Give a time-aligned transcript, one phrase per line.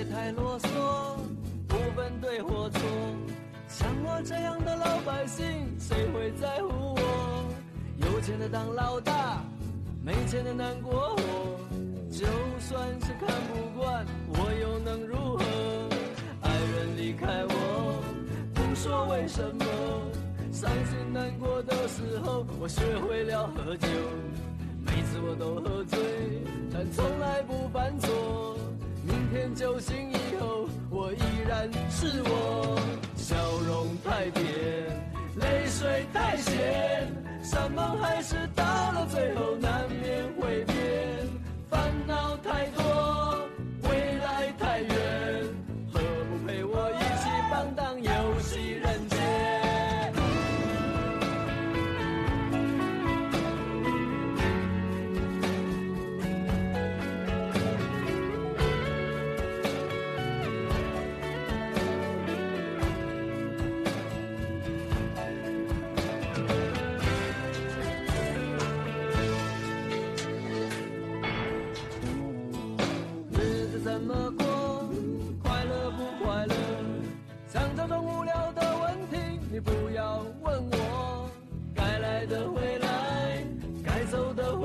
[0.00, 0.66] 别太啰嗦，
[1.68, 2.80] 不分对或错。
[3.68, 5.46] 像我这样的老百姓，
[5.78, 7.44] 谁会在乎我？
[7.98, 9.44] 有钱的当老大，
[10.02, 11.60] 没钱的难过活。
[12.10, 12.26] 就
[12.60, 15.44] 算是看不惯，我又能如何？
[16.48, 18.02] 爱人离开我，
[18.54, 19.66] 不说为什么。
[20.50, 23.86] 伤心难过的时候，我学会了喝酒。
[24.86, 25.99] 每次我都喝醉。
[29.60, 32.80] 酒醒以后，我依然是我。
[33.14, 33.36] 笑
[33.68, 34.42] 容太甜，
[35.36, 37.06] 泪水太咸，
[37.42, 39.56] 山盟海誓到了最后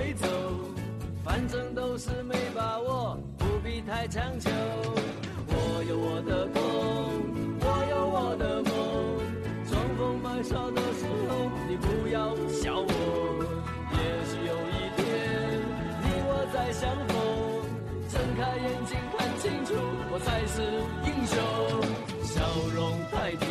[0.00, 0.26] 会走，
[1.22, 4.50] 反正都是没把握，不必太强求。
[5.46, 6.58] 我有我的痛，
[7.60, 8.72] 我有我的梦。
[9.68, 11.30] 装疯卖傻的时候，
[11.68, 12.88] 你不要笑我。
[13.92, 15.04] 也许有一天，
[16.00, 17.12] 你我再相逢。
[18.08, 19.74] 睁开眼睛看清楚，
[20.12, 20.56] 我才是
[21.04, 21.36] 英雄。
[22.24, 22.40] 笑
[22.74, 22.80] 容
[23.12, 23.46] 太甜，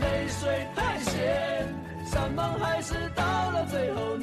[0.00, 1.68] 泪水太咸，
[2.06, 4.16] 山盟海誓到了最后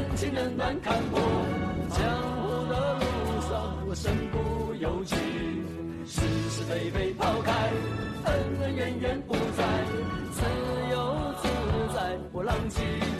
[0.00, 1.20] 人情冷暖看破，
[1.90, 2.00] 江
[2.40, 3.04] 湖的路
[3.42, 3.52] 上
[3.86, 5.14] 我身不由己，
[6.06, 7.52] 是是非非抛开，
[8.24, 9.62] 恩恩怨怨不在，
[10.32, 10.40] 自
[10.90, 10.96] 由
[11.42, 11.48] 自
[11.94, 12.80] 在，我浪迹